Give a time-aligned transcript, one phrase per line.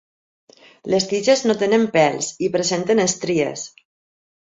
[0.93, 3.71] Les tiges no tenen pèls i presenten estries.